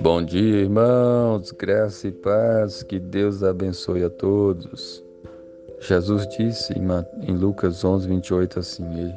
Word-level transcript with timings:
Bom 0.00 0.22
dia, 0.24 0.58
irmãos, 0.60 1.50
graça 1.52 2.08
e 2.08 2.12
paz, 2.12 2.82
que 2.82 2.98
Deus 2.98 3.42
abençoe 3.42 4.04
a 4.04 4.10
todos. 4.10 5.02
Jesus 5.80 6.28
disse 6.28 6.74
em 6.74 7.32
Lucas 7.36 7.84
11, 7.84 8.06
28 8.08 8.58
assim: 8.58 9.14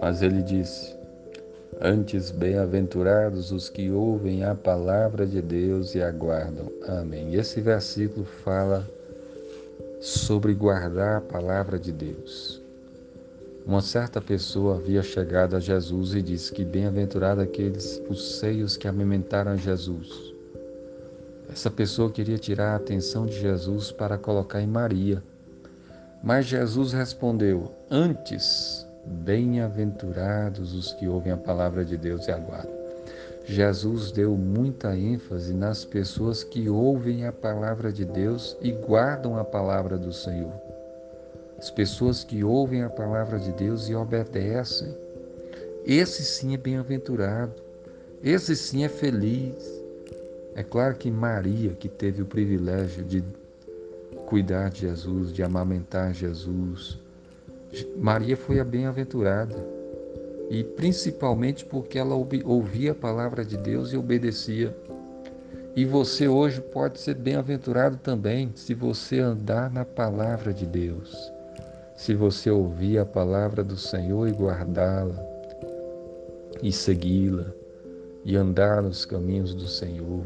Mas 0.00 0.22
ele 0.22 0.42
disse: 0.42 0.96
Antes, 1.80 2.30
bem-aventurados 2.30 3.52
os 3.52 3.68
que 3.68 3.90
ouvem 3.90 4.44
a 4.44 4.54
palavra 4.54 5.26
de 5.26 5.42
Deus 5.42 5.94
e 5.94 6.02
aguardam. 6.02 6.72
Amém. 6.86 7.34
Esse 7.34 7.60
versículo 7.60 8.24
fala 8.24 8.88
sobre 10.00 10.54
guardar 10.54 11.18
a 11.18 11.20
palavra 11.20 11.78
de 11.78 11.92
Deus. 11.92 12.67
Uma 13.68 13.82
certa 13.82 14.18
pessoa 14.18 14.76
havia 14.76 15.02
chegado 15.02 15.54
a 15.54 15.60
Jesus 15.60 16.14
e 16.14 16.22
disse 16.22 16.50
que 16.50 16.64
bem-aventurado 16.64 17.42
aqueles 17.42 18.02
os 18.08 18.38
seios 18.38 18.78
que 18.78 18.88
amamentaram 18.88 19.58
Jesus. 19.58 20.08
Essa 21.52 21.70
pessoa 21.70 22.10
queria 22.10 22.38
tirar 22.38 22.72
a 22.72 22.76
atenção 22.76 23.26
de 23.26 23.38
Jesus 23.38 23.92
para 23.92 24.16
colocar 24.16 24.62
em 24.62 24.66
Maria. 24.66 25.22
Mas 26.24 26.46
Jesus 26.46 26.94
respondeu: 26.94 27.70
Antes, 27.90 28.86
bem-aventurados 29.04 30.72
os 30.72 30.94
que 30.94 31.06
ouvem 31.06 31.32
a 31.32 31.36
palavra 31.36 31.84
de 31.84 31.98
Deus 31.98 32.26
e 32.26 32.30
aguardam. 32.30 32.72
Jesus 33.44 34.10
deu 34.10 34.34
muita 34.34 34.96
ênfase 34.96 35.52
nas 35.52 35.84
pessoas 35.84 36.42
que 36.42 36.70
ouvem 36.70 37.26
a 37.26 37.32
palavra 37.32 37.92
de 37.92 38.06
Deus 38.06 38.56
e 38.62 38.72
guardam 38.72 39.36
a 39.36 39.44
palavra 39.44 39.98
do 39.98 40.10
Senhor. 40.10 40.67
As 41.58 41.72
pessoas 41.72 42.22
que 42.22 42.44
ouvem 42.44 42.84
a 42.84 42.88
palavra 42.88 43.36
de 43.36 43.50
Deus 43.52 43.88
e 43.88 43.94
obedecem. 43.94 44.96
Esse 45.84 46.22
sim 46.22 46.54
é 46.54 46.56
bem-aventurado. 46.56 47.52
Esse 48.22 48.54
sim 48.54 48.84
é 48.84 48.88
feliz. 48.88 49.56
É 50.54 50.62
claro 50.62 50.94
que 50.94 51.10
Maria, 51.10 51.70
que 51.70 51.88
teve 51.88 52.22
o 52.22 52.26
privilégio 52.26 53.02
de 53.04 53.24
cuidar 54.26 54.70
de 54.70 54.82
Jesus, 54.82 55.32
de 55.32 55.42
amamentar 55.42 56.14
Jesus, 56.14 56.96
Maria 57.96 58.36
foi 58.36 58.60
a 58.60 58.64
bem-aventurada. 58.64 59.56
E 60.48 60.62
principalmente 60.62 61.64
porque 61.64 61.98
ela 61.98 62.14
ouvia 62.14 62.92
a 62.92 62.94
palavra 62.94 63.44
de 63.44 63.56
Deus 63.56 63.92
e 63.92 63.96
obedecia. 63.96 64.76
E 65.74 65.84
você 65.84 66.28
hoje 66.28 66.60
pode 66.60 67.00
ser 67.00 67.14
bem-aventurado 67.14 67.96
também 67.96 68.52
se 68.54 68.74
você 68.74 69.18
andar 69.18 69.72
na 69.72 69.84
palavra 69.84 70.52
de 70.52 70.64
Deus 70.64 71.36
se 71.98 72.14
você 72.14 72.48
ouvir 72.48 72.96
a 72.98 73.04
palavra 73.04 73.64
do 73.64 73.76
Senhor 73.76 74.28
e 74.28 74.30
guardá-la, 74.30 75.20
e 76.62 76.70
segui-la, 76.70 77.46
e 78.24 78.36
andar 78.36 78.80
nos 78.80 79.04
caminhos 79.04 79.52
do 79.52 79.66
Senhor. 79.66 80.24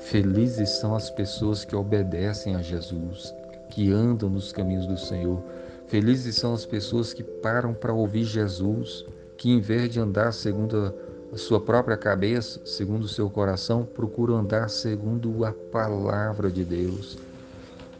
Felizes 0.00 0.70
são 0.70 0.96
as 0.96 1.08
pessoas 1.08 1.64
que 1.64 1.76
obedecem 1.76 2.56
a 2.56 2.62
Jesus, 2.62 3.32
que 3.70 3.92
andam 3.92 4.28
nos 4.28 4.52
caminhos 4.52 4.86
do 4.86 4.98
Senhor. 4.98 5.40
Felizes 5.86 6.34
são 6.34 6.52
as 6.52 6.66
pessoas 6.66 7.14
que 7.14 7.22
param 7.22 7.72
para 7.72 7.94
ouvir 7.94 8.24
Jesus, 8.24 9.06
que 9.36 9.52
em 9.52 9.60
vez 9.60 9.88
de 9.88 10.00
andar 10.00 10.32
segundo 10.32 10.92
a 11.32 11.36
sua 11.36 11.60
própria 11.60 11.96
cabeça, 11.96 12.60
segundo 12.64 13.04
o 13.04 13.08
seu 13.08 13.30
coração, 13.30 13.84
procuram 13.84 14.38
andar 14.38 14.68
segundo 14.68 15.44
a 15.44 15.52
palavra 15.52 16.50
de 16.50 16.64
Deus. 16.64 17.16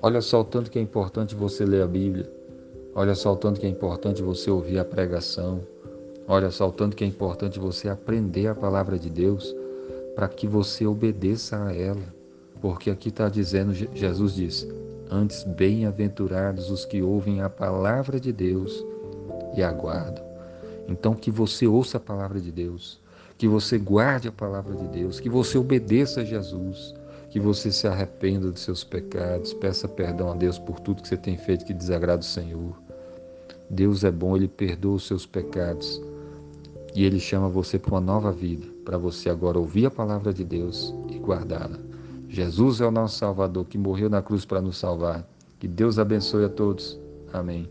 Olha 0.02 0.20
só 0.20 0.40
o 0.40 0.44
tanto 0.44 0.68
que 0.68 0.80
é 0.80 0.82
importante 0.82 1.32
você 1.36 1.64
ler 1.64 1.82
a 1.82 1.86
Bíblia. 1.86 2.35
Olha 2.98 3.14
só 3.14 3.34
o 3.34 3.36
tanto 3.36 3.60
que 3.60 3.66
é 3.66 3.68
importante 3.68 4.22
você 4.22 4.50
ouvir 4.50 4.78
a 4.78 4.84
pregação. 4.84 5.60
Olha 6.26 6.50
só 6.50 6.66
o 6.66 6.72
tanto 6.72 6.96
que 6.96 7.04
é 7.04 7.06
importante 7.06 7.58
você 7.58 7.90
aprender 7.90 8.46
a 8.46 8.54
palavra 8.54 8.98
de 8.98 9.10
Deus 9.10 9.54
para 10.14 10.26
que 10.28 10.46
você 10.46 10.86
obedeça 10.86 11.62
a 11.62 11.76
ela. 11.76 12.02
Porque 12.58 12.90
aqui 12.90 13.10
está 13.10 13.28
dizendo, 13.28 13.74
Jesus 13.74 14.34
diz: 14.34 14.66
Antes, 15.10 15.44
bem-aventurados 15.44 16.70
os 16.70 16.86
que 16.86 17.02
ouvem 17.02 17.42
a 17.42 17.50
palavra 17.50 18.18
de 18.18 18.32
Deus 18.32 18.82
e 19.54 19.62
aguardam. 19.62 20.24
Então, 20.88 21.12
que 21.12 21.30
você 21.30 21.66
ouça 21.66 21.98
a 21.98 22.00
palavra 22.00 22.40
de 22.40 22.50
Deus, 22.50 22.98
que 23.36 23.46
você 23.46 23.76
guarde 23.76 24.28
a 24.28 24.32
palavra 24.32 24.74
de 24.74 24.88
Deus, 24.88 25.20
que 25.20 25.28
você 25.28 25.58
obedeça 25.58 26.22
a 26.22 26.24
Jesus, 26.24 26.94
que 27.28 27.38
você 27.38 27.70
se 27.70 27.86
arrependa 27.86 28.50
dos 28.50 28.62
seus 28.62 28.82
pecados, 28.84 29.52
peça 29.52 29.86
perdão 29.86 30.32
a 30.32 30.34
Deus 30.34 30.58
por 30.58 30.80
tudo 30.80 31.02
que 31.02 31.08
você 31.08 31.16
tem 31.18 31.36
feito 31.36 31.66
que 31.66 31.74
desagrada 31.74 32.22
o 32.22 32.24
Senhor. 32.24 32.85
Deus 33.68 34.04
é 34.04 34.10
bom, 34.10 34.36
Ele 34.36 34.48
perdoa 34.48 34.94
os 34.94 35.06
seus 35.06 35.26
pecados 35.26 36.00
e 36.94 37.04
Ele 37.04 37.20
chama 37.20 37.48
você 37.48 37.78
para 37.78 37.94
uma 37.94 38.00
nova 38.00 38.32
vida, 38.32 38.66
para 38.84 38.96
você 38.96 39.28
agora 39.28 39.58
ouvir 39.58 39.86
a 39.86 39.90
palavra 39.90 40.32
de 40.32 40.44
Deus 40.44 40.94
e 41.10 41.18
guardá-la. 41.18 41.78
Jesus 42.28 42.80
é 42.80 42.86
o 42.86 42.90
nosso 42.90 43.18
Salvador 43.18 43.64
que 43.66 43.78
morreu 43.78 44.10
na 44.10 44.22
cruz 44.22 44.44
para 44.44 44.60
nos 44.60 44.78
salvar. 44.78 45.26
Que 45.58 45.68
Deus 45.68 45.98
abençoe 45.98 46.44
a 46.44 46.48
todos. 46.48 46.98
Amém. 47.32 47.68